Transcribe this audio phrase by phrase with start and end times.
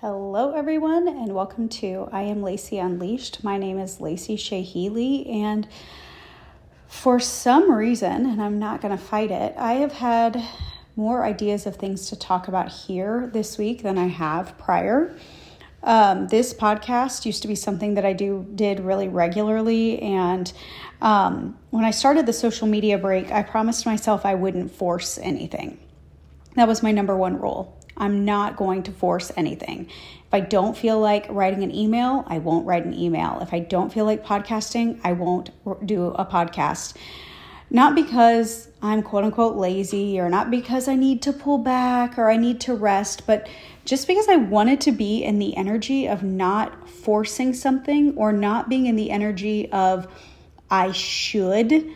[0.00, 3.42] Hello, everyone, and welcome to I Am Lacey Unleashed.
[3.42, 5.66] My name is Lacey Shea and
[6.86, 10.40] for some reason, and I'm not going to fight it, I have had
[10.94, 15.16] more ideas of things to talk about here this week than I have prior.
[15.82, 20.52] Um, this podcast used to be something that I do did really regularly, and
[21.02, 25.76] um, when I started the social media break, I promised myself I wouldn't force anything.
[26.54, 27.77] That was my number one rule.
[27.98, 29.86] I'm not going to force anything.
[29.86, 33.38] If I don't feel like writing an email, I won't write an email.
[33.42, 35.50] If I don't feel like podcasting, I won't
[35.86, 36.96] do a podcast.
[37.70, 42.30] Not because I'm quote unquote lazy or not because I need to pull back or
[42.30, 43.48] I need to rest, but
[43.84, 48.68] just because I wanted to be in the energy of not forcing something or not
[48.68, 50.06] being in the energy of
[50.70, 51.90] I should.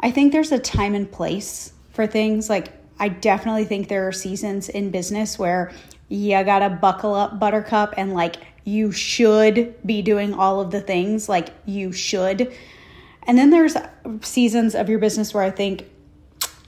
[0.00, 4.12] I think there's a time and place for things like I definitely think there are
[4.12, 5.72] seasons in business where
[6.08, 11.28] you gotta buckle up, buttercup, and like you should be doing all of the things,
[11.28, 12.52] like you should.
[13.26, 13.76] And then there's
[14.20, 15.86] seasons of your business where I think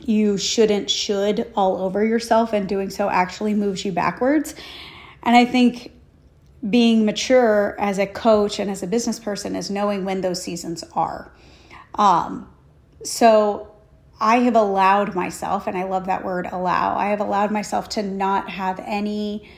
[0.00, 4.54] you shouldn't should all over yourself, and doing so actually moves you backwards.
[5.22, 5.92] And I think
[6.68, 10.84] being mature as a coach and as a business person is knowing when those seasons
[10.94, 11.30] are.
[11.94, 12.50] Um,
[13.04, 13.75] so
[14.20, 18.02] I have allowed myself, and I love that word allow, I have allowed myself to
[18.02, 19.48] not have any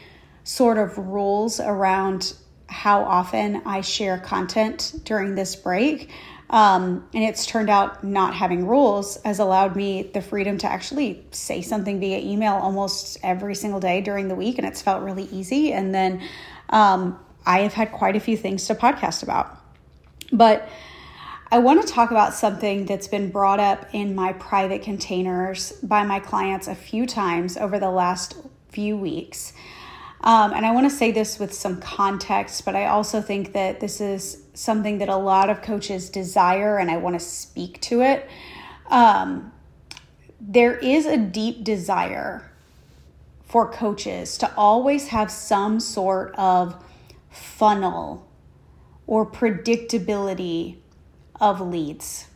[0.44, 2.34] sort of rules around
[2.68, 6.10] how often I share content during this break.
[6.50, 11.22] Um, and it's turned out not having rules has allowed me the freedom to actually
[11.30, 15.24] say something via email almost every single day during the week, and it's felt really
[15.24, 15.72] easy.
[15.72, 16.22] And then
[16.70, 19.56] um, I have had quite a few things to podcast about.
[20.32, 20.68] But
[21.50, 26.04] I want to talk about something that's been brought up in my private containers by
[26.04, 28.36] my clients a few times over the last
[28.68, 29.54] few weeks.
[30.20, 33.80] Um, and I want to say this with some context, but I also think that
[33.80, 38.02] this is something that a lot of coaches desire, and I want to speak to
[38.02, 38.28] it.
[38.88, 39.50] Um,
[40.38, 42.50] there is a deep desire
[43.46, 46.84] for coaches to always have some sort of
[47.30, 48.28] funnel
[49.06, 50.76] or predictability
[51.40, 52.28] of leads.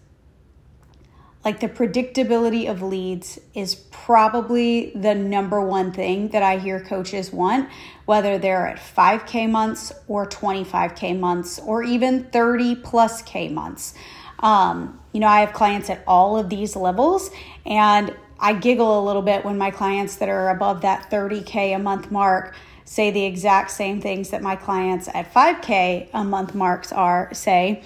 [1.45, 7.33] Like the predictability of leads is probably the number one thing that I hear coaches
[7.33, 7.69] want,
[8.05, 13.95] whether they're at 5K months or 25K months or even 30 plus K months.
[14.39, 17.31] Um, you know, I have clients at all of these levels,
[17.67, 21.79] and I giggle a little bit when my clients that are above that 30K a
[21.79, 26.93] month mark say the exact same things that my clients at 5K a month marks
[26.93, 27.83] are say.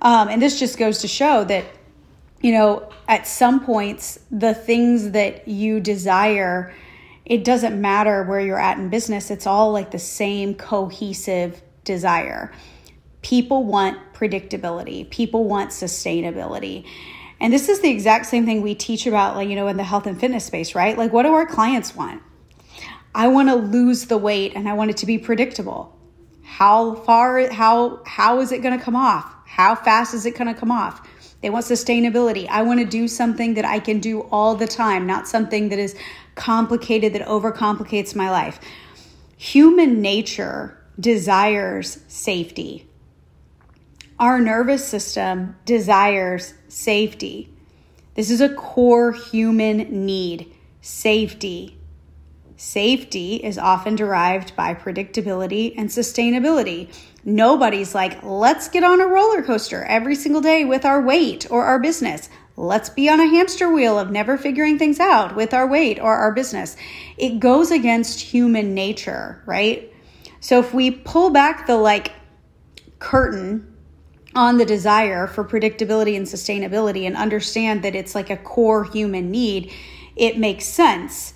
[0.00, 1.64] Um, and this just goes to show that,
[2.40, 6.72] you know, at some points, the things that you desire,
[7.24, 12.52] it doesn't matter where you're at in business, it's all like the same cohesive desire.
[13.22, 16.86] People want predictability, people want sustainability.
[17.40, 19.84] And this is the exact same thing we teach about, like, you know, in the
[19.84, 20.98] health and fitness space, right?
[20.98, 22.22] Like, what do our clients want?
[23.14, 25.96] I want to lose the weight and I want it to be predictable.
[26.42, 29.34] How far, how, how is it going to come off?
[29.48, 31.08] How fast is it going to come off?
[31.40, 32.46] They want sustainability.
[32.48, 35.78] I want to do something that I can do all the time, not something that
[35.78, 35.96] is
[36.34, 38.60] complicated, that overcomplicates my life.
[39.36, 42.86] Human nature desires safety.
[44.18, 47.52] Our nervous system desires safety.
[48.14, 51.78] This is a core human need safety.
[52.56, 56.92] Safety is often derived by predictability and sustainability.
[57.24, 61.64] Nobody's like, let's get on a roller coaster every single day with our weight or
[61.64, 62.28] our business.
[62.56, 66.16] Let's be on a hamster wheel of never figuring things out with our weight or
[66.16, 66.76] our business.
[67.16, 69.92] It goes against human nature, right?
[70.40, 72.12] So if we pull back the like
[72.98, 73.76] curtain
[74.34, 79.30] on the desire for predictability and sustainability and understand that it's like a core human
[79.30, 79.72] need,
[80.16, 81.34] it makes sense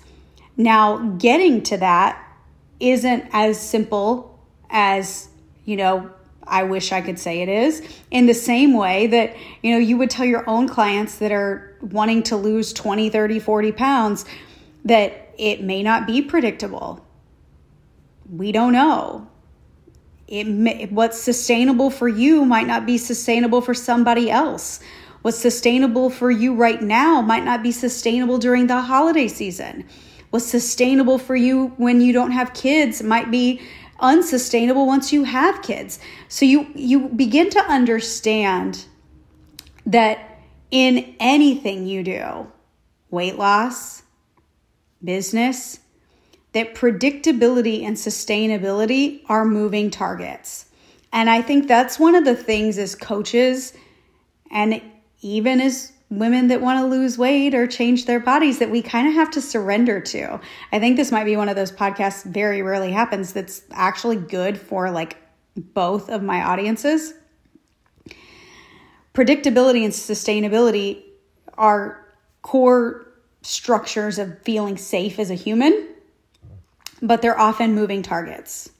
[0.55, 2.21] now, getting to that
[2.79, 4.39] isn't as simple
[4.69, 5.29] as,
[5.65, 6.11] you know,
[6.45, 7.81] I wish I could say it is.
[8.11, 11.77] In the same way that, you know, you would tell your own clients that are
[11.81, 14.25] wanting to lose 20, 30, 40 pounds
[14.85, 17.05] that it may not be predictable.
[18.29, 19.29] We don't know.
[20.27, 24.79] It may, what's sustainable for you might not be sustainable for somebody else.
[25.21, 29.85] What's sustainable for you right now might not be sustainable during the holiday season
[30.33, 33.61] what's sustainable for you when you don't have kids might be
[34.03, 35.97] unsustainable once you have kids.
[36.27, 38.85] So you you begin to understand
[39.85, 40.39] that
[40.69, 42.51] in anything you do,
[43.09, 44.03] weight loss,
[45.03, 45.79] business,
[46.51, 50.65] that predictability and sustainability are moving targets.
[51.11, 53.73] And I think that's one of the things as coaches
[54.51, 54.81] and
[55.21, 59.07] even as women that want to lose weight or change their bodies that we kind
[59.07, 60.39] of have to surrender to.
[60.71, 64.57] I think this might be one of those podcasts very rarely happens that's actually good
[64.57, 65.17] for like
[65.55, 67.13] both of my audiences.
[69.13, 71.03] Predictability and sustainability
[71.57, 72.05] are
[72.41, 73.07] core
[73.41, 75.89] structures of feeling safe as a human,
[77.01, 78.71] but they're often moving targets.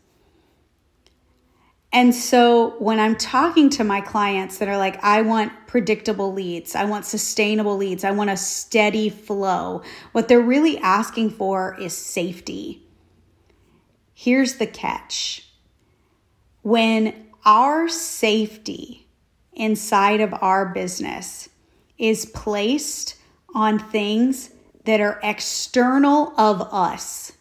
[1.94, 6.76] And so when I'm talking to my clients that are like, I want predictable leads,
[6.76, 11.96] I want sustainable leads, I want a steady flow, what they're really asking for is
[11.96, 12.88] safety.
[14.16, 15.48] Here's the catch.
[16.64, 19.08] When our safety
[19.54, 21.50] inside of our business
[22.00, 23.18] is placed
[23.54, 24.50] on things
[24.86, 27.34] that are external of us,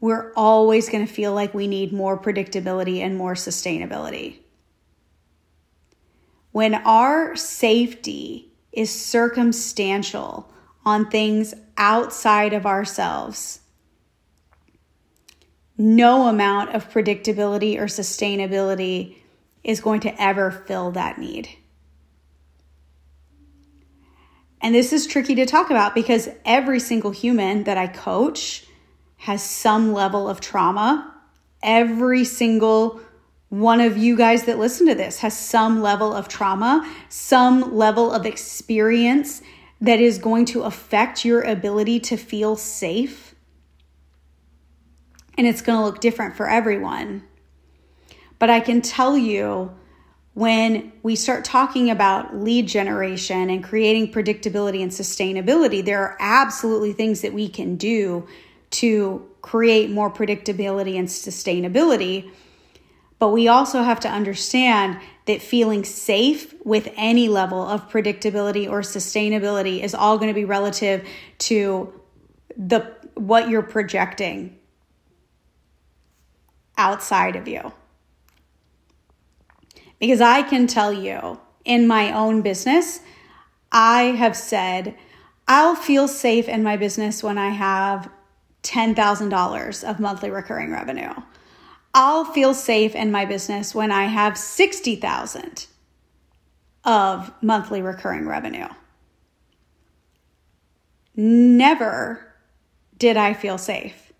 [0.00, 4.36] we're always going to feel like we need more predictability and more sustainability.
[6.52, 10.50] When our safety is circumstantial
[10.84, 13.60] on things outside of ourselves,
[15.76, 19.16] no amount of predictability or sustainability
[19.62, 21.48] is going to ever fill that need.
[24.60, 28.64] And this is tricky to talk about because every single human that I coach
[29.18, 31.14] has some level of trauma.
[31.62, 33.00] Every single
[33.48, 38.12] one of you guys that listen to this has some level of trauma, some level
[38.12, 39.42] of experience
[39.80, 43.34] that is going to affect your ability to feel safe.
[45.36, 47.22] And it's going to look different for everyone.
[48.38, 49.72] But I can tell you
[50.34, 56.92] when we start talking about lead generation and creating predictability and sustainability, there are absolutely
[56.92, 58.26] things that we can do
[58.70, 62.30] to create more predictability and sustainability.
[63.18, 68.80] But we also have to understand that feeling safe with any level of predictability or
[68.80, 71.06] sustainability is all going to be relative
[71.38, 71.92] to
[72.56, 74.56] the what you're projecting
[76.76, 77.72] outside of you.
[79.98, 83.00] Because I can tell you in my own business,
[83.72, 84.96] I have said,
[85.48, 88.08] I'll feel safe in my business when I have
[88.68, 91.12] $10,000 of monthly recurring revenue.
[91.94, 95.66] I'll feel safe in my business when I have 60,000
[96.84, 98.68] of monthly recurring revenue.
[101.16, 102.34] Never
[102.98, 104.12] did I feel safe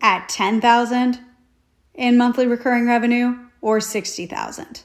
[0.00, 1.18] at 10,000
[1.94, 4.82] in monthly recurring revenue or 60,000.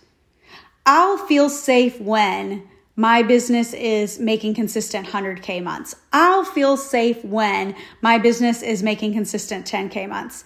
[0.86, 2.68] I'll feel safe when
[3.00, 5.96] my business is making consistent 100K months.
[6.12, 10.44] I'll feel safe when my business is making consistent 10K months.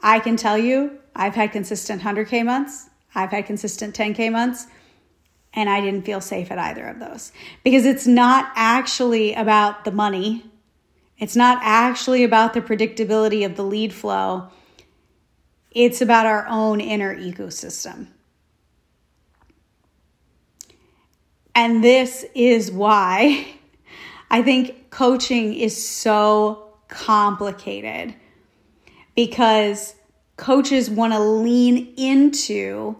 [0.00, 4.66] I can tell you, I've had consistent 100K months, I've had consistent 10K months,
[5.52, 7.30] and I didn't feel safe at either of those
[7.62, 10.50] because it's not actually about the money.
[11.20, 14.48] It's not actually about the predictability of the lead flow.
[15.70, 18.08] It's about our own inner ecosystem.
[21.54, 23.46] And this is why
[24.30, 28.14] I think coaching is so complicated
[29.14, 29.94] because
[30.36, 32.96] coaches want to lean into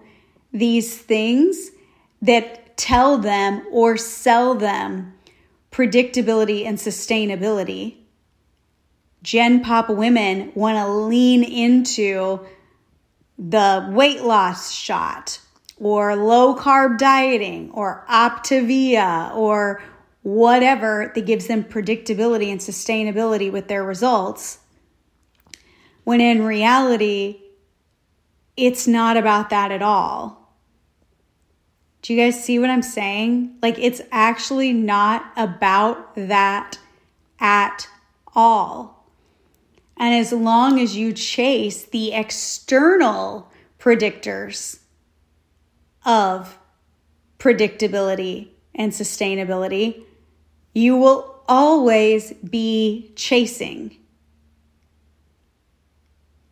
[0.52, 1.70] these things
[2.23, 5.14] that tell them or sell them
[5.73, 7.96] predictability and sustainability.
[9.23, 12.40] Gen Pop women want to lean into
[13.37, 15.40] the weight loss shot
[15.78, 19.83] or low carb dieting or Optavia or
[20.23, 24.59] whatever that gives them predictability and sustainability with their results.
[26.04, 27.40] When in reality,
[28.57, 30.45] it's not about that at all.
[32.02, 33.57] Do you guys see what I'm saying?
[33.62, 36.78] Like, it's actually not about that
[37.40, 37.88] at
[38.35, 39.11] all.
[39.97, 44.81] And as long as you chase the external predictors,
[46.04, 46.58] of
[47.38, 50.04] predictability and sustainability,
[50.75, 53.96] you will always be chasing.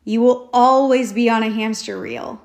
[0.05, 2.41] You will always be on a hamster reel.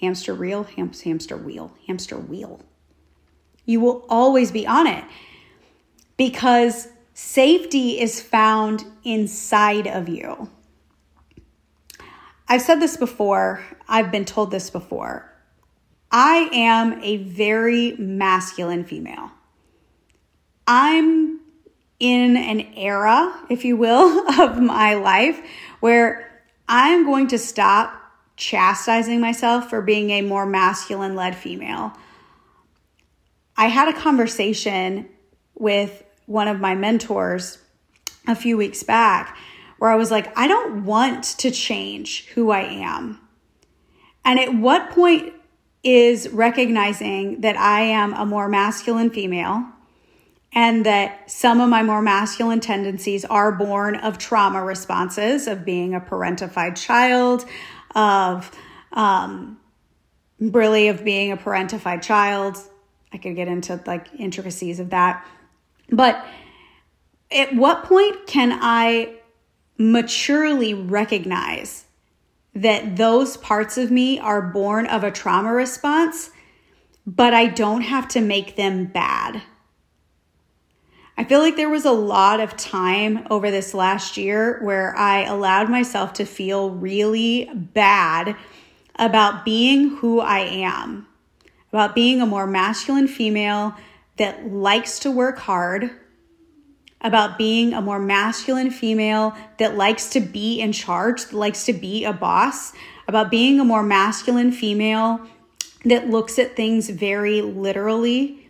[0.00, 2.60] Hamster reel, ham- hamster wheel, hamster wheel.
[3.66, 5.04] You will always be on it
[6.16, 10.50] because safety is found inside of you.
[12.50, 15.24] I've said this before, I've been told this before.
[16.10, 19.30] I am a very masculine female.
[20.66, 21.38] I'm
[22.00, 25.40] in an era, if you will, of my life
[25.78, 27.94] where I'm going to stop
[28.36, 31.92] chastising myself for being a more masculine led female.
[33.56, 35.08] I had a conversation
[35.54, 37.58] with one of my mentors
[38.26, 39.36] a few weeks back
[39.80, 43.18] where I was like, I don't want to change who I am.
[44.26, 45.32] And at what point
[45.82, 49.64] is recognizing that I am a more masculine female
[50.52, 55.94] and that some of my more masculine tendencies are born of trauma responses of being
[55.94, 57.46] a parentified child,
[57.94, 58.50] of
[58.92, 59.58] um,
[60.38, 62.58] really of being a parentified child.
[63.14, 65.26] I could get into like intricacies of that.
[65.88, 66.22] But
[67.30, 69.19] at what point can I
[69.80, 71.86] maturely recognize
[72.54, 76.30] that those parts of me are born of a trauma response,
[77.06, 79.40] but I don't have to make them bad?
[81.16, 85.22] I feel like there was a lot of time over this last year where I
[85.24, 88.36] allowed myself to feel really bad
[88.96, 91.06] about being who I am,
[91.72, 93.74] about being a more masculine female
[94.18, 95.90] that likes to work hard,
[97.02, 101.72] about being a more masculine female that likes to be in charge, that likes to
[101.72, 102.72] be a boss,
[103.08, 105.26] about being a more masculine female
[105.84, 108.40] that looks at things very literally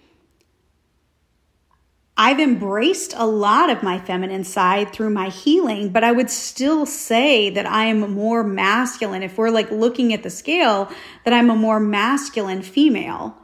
[2.20, 6.84] I've embraced a lot of my feminine side through my healing, but I would still
[6.84, 9.22] say that I am more masculine.
[9.22, 10.92] If we're like looking at the scale,
[11.24, 13.38] that I'm a more masculine female.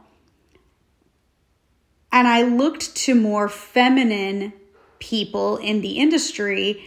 [2.11, 4.53] And I looked to more feminine
[4.99, 6.83] people in the industry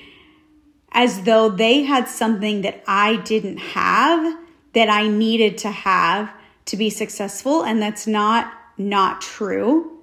[0.92, 4.38] as though they had something that I didn't have
[4.72, 6.32] that I needed to have
[6.66, 7.62] to be successful.
[7.62, 10.00] And that's not, not true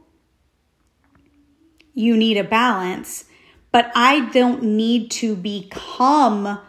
[1.98, 3.26] you need a balance,
[3.72, 6.60] but I don't need to become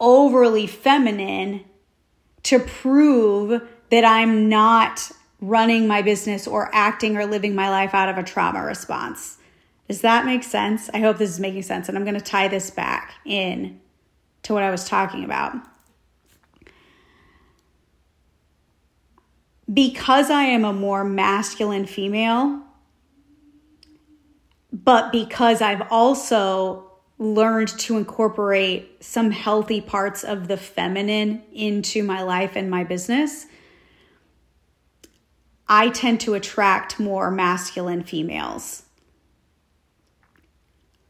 [0.00, 1.64] overly feminine
[2.42, 8.08] to prove that I'm not running my business or acting or living my life out
[8.08, 9.38] of a trauma response.
[9.88, 10.88] Does that make sense?
[10.94, 11.88] I hope this is making sense.
[11.88, 13.80] And I'm going to tie this back in
[14.42, 15.54] to what I was talking about.
[19.72, 22.62] Because I am a more masculine female,
[24.72, 32.22] but because I've also learned to incorporate some healthy parts of the feminine into my
[32.22, 33.46] life and my business,
[35.68, 38.83] I tend to attract more masculine females.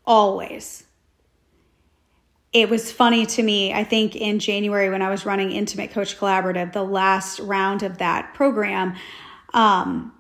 [0.05, 0.85] Always.
[2.53, 6.17] It was funny to me, I think in January when I was running Intimate Coach
[6.19, 8.95] Collaborative, the last round of that program,
[9.53, 10.13] um,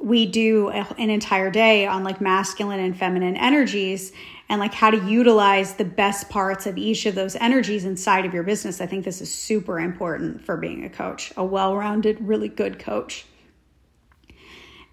[0.00, 4.12] we do a, an entire day on like masculine and feminine energies
[4.48, 8.34] and like how to utilize the best parts of each of those energies inside of
[8.34, 8.80] your business.
[8.80, 12.78] I think this is super important for being a coach, a well rounded, really good
[12.78, 13.26] coach.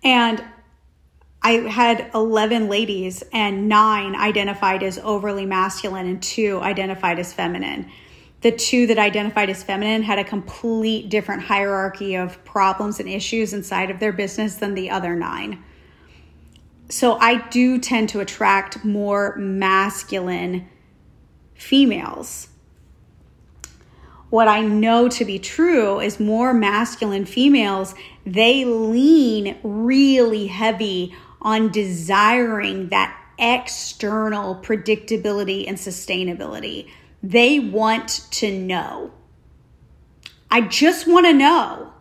[0.03, 0.43] And
[1.43, 7.89] I had 11 ladies, and nine identified as overly masculine, and two identified as feminine
[8.41, 13.53] the two that identified as feminine had a complete different hierarchy of problems and issues
[13.53, 15.63] inside of their business than the other nine.
[16.89, 20.67] So I do tend to attract more masculine
[21.53, 22.48] females.
[24.31, 27.93] What I know to be true is more masculine females,
[28.25, 36.88] they lean really heavy on desiring that external predictability and sustainability
[37.24, 39.12] they want to know.
[40.50, 41.93] I just want to know.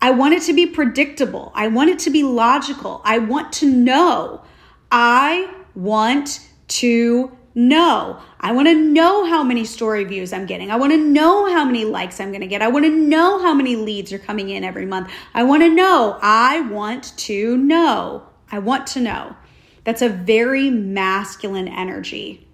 [0.00, 1.50] I want it to be predictable.
[1.54, 3.00] I want it to be logical.
[3.04, 4.44] I want to know.
[4.92, 8.20] I want to know.
[8.40, 10.70] I want to know how many story views I'm getting.
[10.70, 12.62] I want to know how many likes I'm going to get.
[12.62, 15.10] I want to know how many leads are coming in every month.
[15.32, 16.18] I want to know.
[16.20, 18.26] I want to know.
[18.50, 19.36] I want to know.
[19.84, 22.46] That's a very masculine energy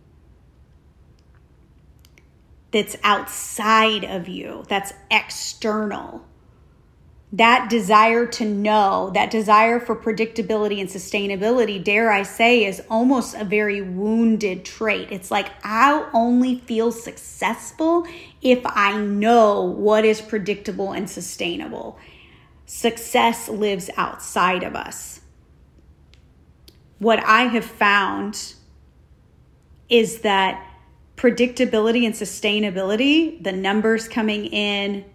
[2.73, 6.25] that's outside of you, that's external.
[7.33, 13.37] That desire to know, that desire for predictability and sustainability, dare I say, is almost
[13.37, 15.09] a very wounded trait.
[15.13, 18.05] It's like, I'll only feel successful
[18.43, 21.99] if I know what is predictable and sustainable.
[22.67, 25.21] Success lives outside of us.
[27.01, 28.55] What I have found
[29.89, 30.65] is that
[31.17, 35.07] predictability and sustainability, the numbers coming in,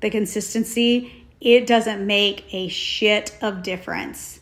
[0.00, 4.40] the consistency, it doesn't make a shit of difference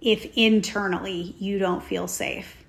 [0.00, 2.64] if internally you don't feel safe.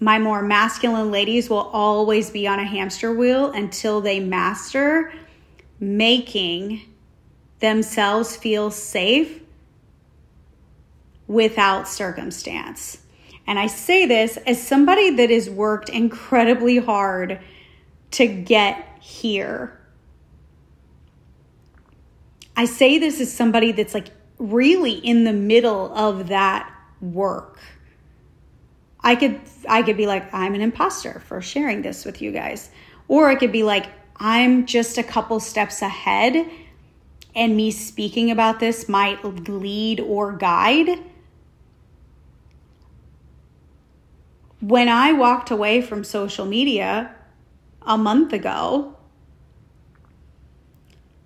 [0.00, 5.12] My more masculine ladies will always be on a hamster wheel until they master
[5.78, 6.82] making
[7.60, 9.41] themselves feel safe
[11.32, 12.98] without circumstance.
[13.46, 17.40] And I say this as somebody that has worked incredibly hard
[18.12, 19.78] to get here.
[22.56, 24.08] I say this as somebody that's like
[24.38, 26.70] really in the middle of that
[27.00, 27.58] work.
[29.00, 32.70] I could I could be like I'm an imposter for sharing this with you guys.
[33.08, 33.86] Or I could be like
[34.16, 36.48] I'm just a couple steps ahead
[37.34, 40.98] and me speaking about this might lead or guide.
[44.62, 47.12] When I walked away from social media
[47.82, 48.96] a month ago,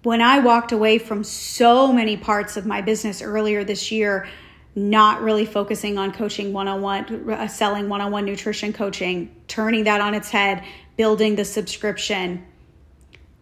[0.03, 4.27] when I walked away from so many parts of my business earlier this year,
[4.75, 9.85] not really focusing on coaching one on one, selling one on one nutrition coaching, turning
[9.85, 10.65] that on its head,
[10.97, 12.43] building the subscription,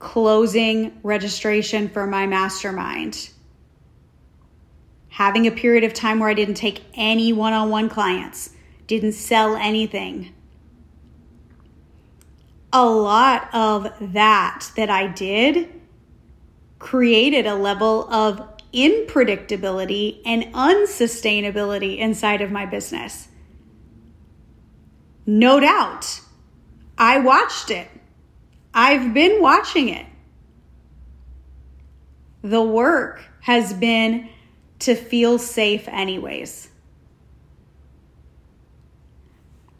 [0.00, 3.30] closing registration for my mastermind,
[5.08, 8.50] having a period of time where I didn't take any one on one clients,
[8.86, 10.34] didn't sell anything.
[12.72, 15.80] A lot of that that I did
[16.78, 23.28] created a level of unpredictability and unsustainability inside of my business.
[25.26, 26.20] No doubt,
[26.98, 27.88] I watched it.
[28.74, 30.06] I've been watching it.
[32.42, 34.28] The work has been
[34.80, 36.68] to feel safe, anyways.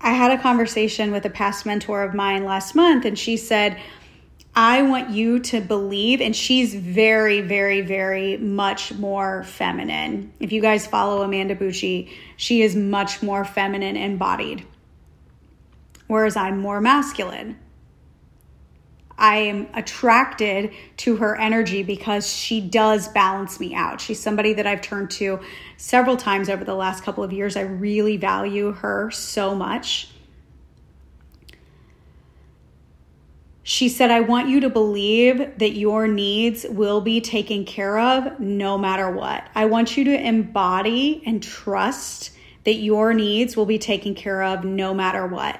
[0.04, 3.80] I had a conversation with a past mentor of mine last month, and she said,
[4.54, 10.30] I want you to believe, and she's very, very, very much more feminine.
[10.40, 14.66] If you guys follow Amanda Bucci, she is much more feminine embodied,
[16.06, 17.58] whereas I'm more masculine.
[19.24, 23.98] I am attracted to her energy because she does balance me out.
[23.98, 25.40] She's somebody that I've turned to
[25.78, 27.56] several times over the last couple of years.
[27.56, 30.10] I really value her so much.
[33.62, 38.38] She said, I want you to believe that your needs will be taken care of
[38.38, 39.48] no matter what.
[39.54, 42.32] I want you to embody and trust
[42.64, 45.58] that your needs will be taken care of no matter what.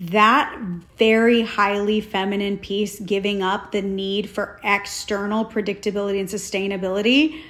[0.00, 0.58] That
[0.98, 7.42] very highly feminine piece, giving up the need for external predictability and sustainability,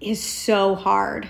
[0.00, 1.28] is so hard.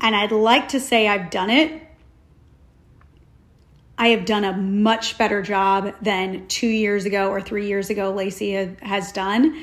[0.00, 1.88] And I'd like to say I've done it
[3.98, 8.12] I have done a much better job than two years ago or three years ago,
[8.12, 9.60] Lacey has done.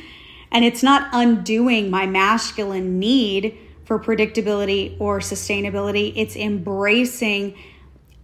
[0.51, 7.55] And it's not undoing my masculine need for predictability or sustainability, it's embracing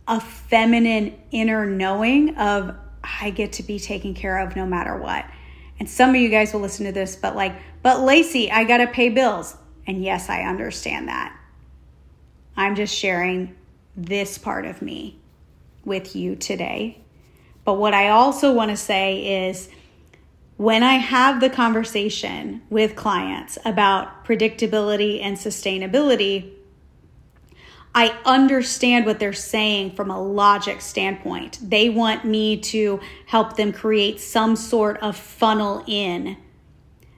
[0.08, 5.26] a feminine inner knowing of I get to be taken care of no matter what.
[5.80, 8.78] And some of you guys will listen to this, but like, but Lacey, I got
[8.78, 9.56] to pay bills.
[9.88, 11.36] And yes, I understand that.
[12.56, 13.56] I'm just sharing
[13.96, 15.20] this part of me
[15.84, 17.02] with you today.
[17.64, 19.70] But what I also want to say is
[20.62, 26.52] when I have the conversation with clients about predictability and sustainability,
[27.96, 31.58] I understand what they're saying from a logic standpoint.
[31.64, 36.38] They want me to help them create some sort of funnel in.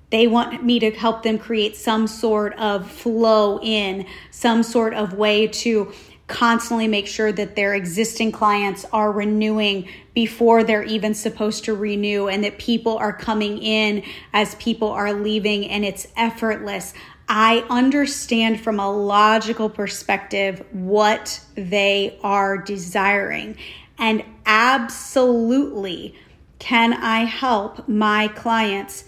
[0.09, 5.15] They want me to help them create some sort of flow in, some sort of
[5.15, 5.91] way to
[6.33, 12.27] constantly make sure that their existing clients are renewing before they're even supposed to renew
[12.27, 16.95] and that people are coming in as people are leaving and it's effortless.
[17.29, 23.55] I understand from a logical perspective what they are desiring.
[23.99, 26.15] And absolutely,
[26.57, 29.03] can I help my clients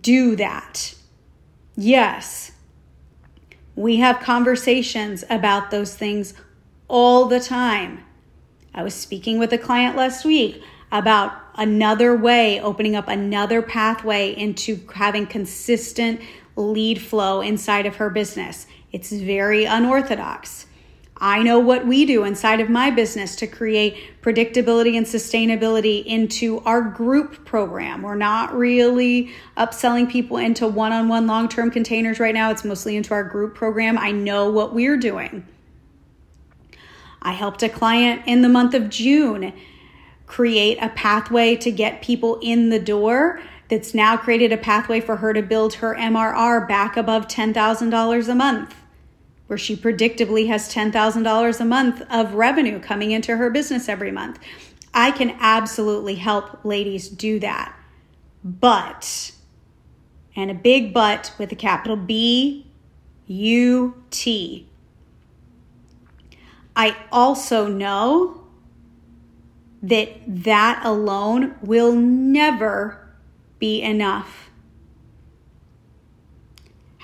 [0.00, 0.94] do that?
[1.74, 2.52] Yes.
[3.76, 6.34] We have conversations about those things
[6.88, 8.04] all the time.
[8.74, 14.30] I was speaking with a client last week about another way, opening up another pathway
[14.34, 16.20] into having consistent
[16.56, 18.66] lead flow inside of her business.
[18.92, 20.66] It's very unorthodox.
[21.16, 26.58] I know what we do inside of my business to create predictability and sustainability into
[26.60, 28.02] our group program.
[28.02, 32.64] We're not really upselling people into one on one long term containers right now, it's
[32.64, 33.96] mostly into our group program.
[33.96, 35.46] I know what we're doing.
[37.22, 39.52] I helped a client in the month of June
[40.26, 45.16] create a pathway to get people in the door that's now created a pathway for
[45.16, 48.74] her to build her MRR back above $10,000 a month,
[49.46, 54.38] where she predictably has $10,000 a month of revenue coming into her business every month.
[54.94, 57.76] I can absolutely help ladies do that.
[58.42, 59.32] But,
[60.36, 62.66] and a big but with a capital B
[63.26, 64.68] U T.
[66.76, 68.46] I also know
[69.82, 73.08] that that alone will never
[73.58, 74.50] be enough.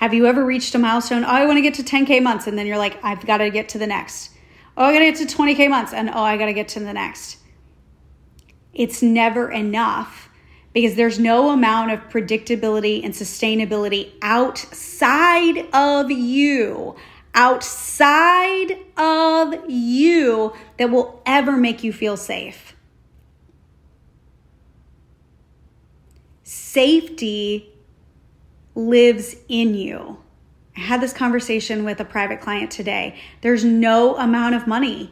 [0.01, 1.23] Have you ever reached a milestone?
[1.23, 2.47] Oh, I want to get to 10K months.
[2.47, 4.31] And then you're like, I've got to get to the next.
[4.75, 5.93] Oh, I got to get to 20K months.
[5.93, 7.37] And oh, I got to get to the next.
[8.73, 10.29] It's never enough
[10.73, 16.95] because there's no amount of predictability and sustainability outside of you
[17.33, 22.75] outside of you that will ever make you feel safe.
[26.43, 27.70] Safety
[28.87, 30.17] lives in you.
[30.75, 33.19] I had this conversation with a private client today.
[33.41, 35.11] There's no amount of money.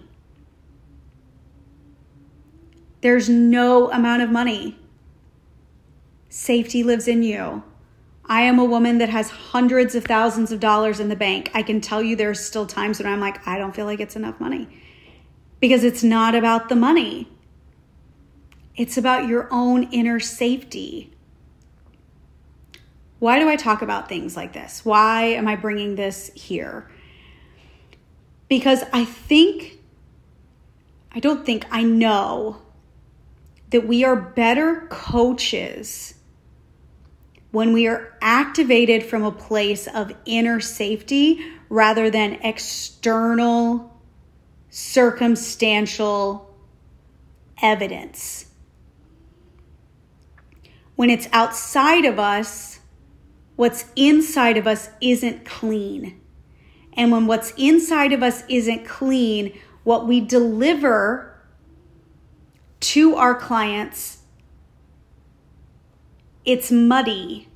[3.01, 4.77] There's no amount of money.
[6.29, 7.63] Safety lives in you.
[8.25, 11.49] I am a woman that has hundreds of thousands of dollars in the bank.
[11.53, 14.15] I can tell you there's still times when I'm like, I don't feel like it's
[14.15, 14.67] enough money
[15.59, 17.27] because it's not about the money.
[18.75, 21.11] It's about your own inner safety.
[23.19, 24.83] Why do I talk about things like this?
[24.85, 26.89] Why am I bringing this here?
[28.47, 29.79] Because I think,
[31.11, 32.61] I don't think, I know
[33.69, 36.15] that we are better coaches
[37.51, 43.99] when we are activated from a place of inner safety rather than external
[44.69, 46.55] circumstantial
[47.61, 48.45] evidence.
[50.95, 52.68] When it's outside of us,
[53.59, 56.17] what's inside of us isn't clean.
[56.93, 61.37] And when what's inside of us isn't clean, what we deliver
[62.79, 64.19] to our clients
[66.45, 67.49] it's muddy.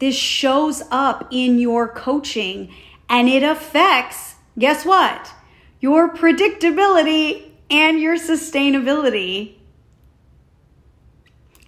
[0.00, 2.70] This shows up in your coaching
[3.08, 5.32] and it affects, guess what?
[5.80, 9.59] Your predictability and your sustainability.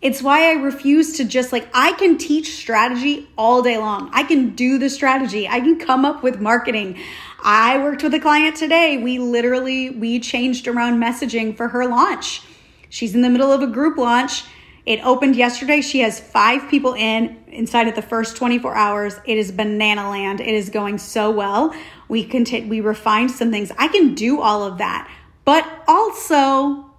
[0.03, 4.11] It's why I refuse to just like, I can teach strategy all day long.
[4.13, 5.49] I can do the strategy.
[5.49, 6.99] I can come up with marketing.
[7.43, 8.99] I worked with a client today.
[8.99, 12.43] We literally, we changed around messaging for her launch.
[12.91, 14.45] She's in the middle of a group launch
[14.85, 15.81] it opened yesterday.
[15.81, 19.15] She has five people in inside of the first 24 hours.
[19.25, 20.41] It is banana land.
[20.41, 21.73] It is going so well.
[22.09, 23.71] We continue, we refined some things.
[23.79, 25.09] I can do all of that.
[25.45, 26.92] But also,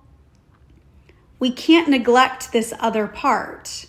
[1.43, 3.85] we can't neglect this other part.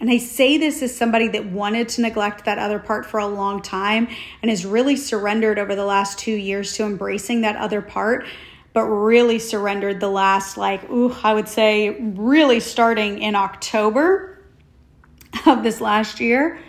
[0.00, 3.26] And I say this as somebody that wanted to neglect that other part for a
[3.26, 4.08] long time
[4.40, 8.24] and has really surrendered over the last two years to embracing that other part
[8.72, 14.42] but really surrendered the last, like, ooh, I would say really starting in October
[15.46, 16.60] of this last year,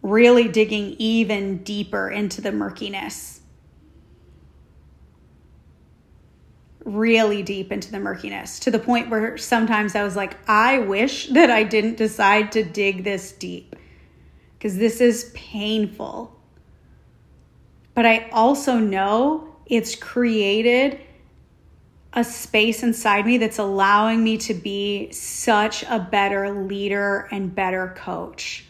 [0.00, 3.35] really digging even deeper into the murkiness.
[6.86, 11.26] Really deep into the murkiness to the point where sometimes I was like, I wish
[11.30, 13.74] that I didn't decide to dig this deep
[14.54, 16.32] because this is painful.
[17.94, 21.00] But I also know it's created
[22.12, 27.94] a space inside me that's allowing me to be such a better leader and better
[27.96, 28.64] coach.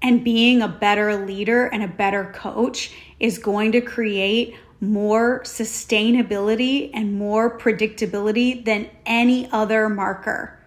[0.00, 6.90] And being a better leader and a better coach is going to create more sustainability
[6.92, 10.58] and more predictability than any other marker.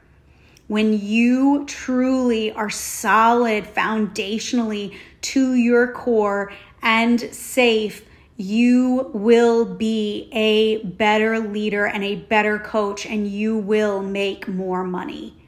[0.67, 6.51] When you truly are solid foundationally to your core
[6.81, 8.03] and safe
[8.37, 14.83] you will be a better leader and a better coach, and you will make more
[14.83, 15.44] money.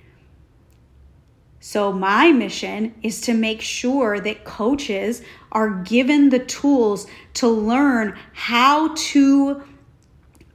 [1.70, 8.18] So, my mission is to make sure that coaches are given the tools to learn
[8.32, 9.64] how to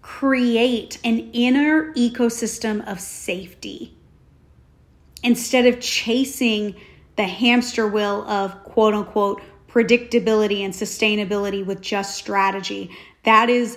[0.00, 3.94] create an inner ecosystem of safety
[5.22, 6.76] instead of chasing
[7.16, 12.90] the hamster wheel of quote unquote predictability and sustainability with just strategy.
[13.24, 13.76] That is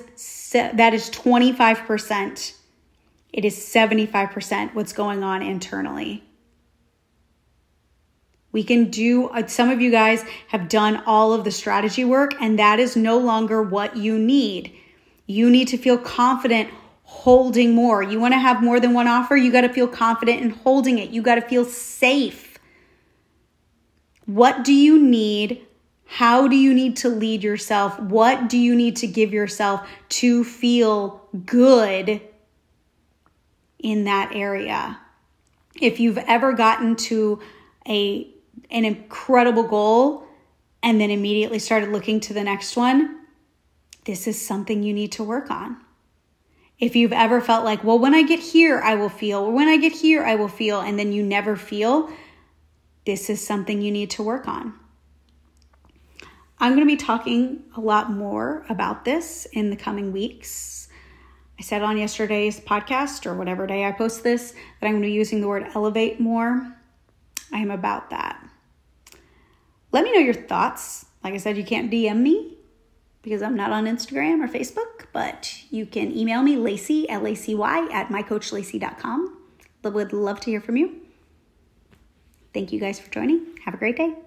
[0.53, 2.53] that is 25%.
[3.33, 6.23] It is 75% what's going on internally.
[8.55, 12.35] We can do uh, some of you guys have done all of the strategy work
[12.39, 14.73] and that is no longer what you need.
[15.27, 16.69] You need to feel confident
[17.03, 18.01] holding more.
[18.01, 20.99] You want to have more than one offer, you got to feel confident in holding
[20.99, 21.09] it.
[21.09, 22.57] You got to feel safe.
[24.25, 25.61] What do you need?
[26.05, 27.99] How do you need to lead yourself?
[27.99, 29.85] What do you need to give yourself
[30.21, 32.21] to feel good
[33.79, 34.97] in that area?
[35.81, 37.41] If you've ever gotten to
[37.85, 38.31] a
[38.69, 40.25] an incredible goal
[40.83, 43.21] and then immediately started looking to the next one,
[44.05, 45.77] this is something you need to work on.
[46.77, 49.67] If you've ever felt like, well, when I get here, I will feel, or when
[49.67, 52.11] I get here, I will feel, and then you never feel,
[53.05, 54.73] this is something you need to work on.
[56.59, 60.87] I'm going to be talking a lot more about this in the coming weeks.
[61.57, 65.07] I said on yesterday's podcast or whatever day I post this that I'm going to
[65.07, 66.74] be using the word elevate more.
[67.51, 68.43] I am about that.
[69.91, 71.05] Let me know your thoughts.
[71.23, 72.57] Like I said, you can't DM me
[73.21, 77.33] because I'm not on Instagram or Facebook, but you can email me, Lacy, L A
[77.33, 79.37] C Y, at mycoachlacy.com.
[79.83, 81.01] I would love to hear from you.
[82.53, 83.57] Thank you guys for joining.
[83.65, 84.24] Have a great day.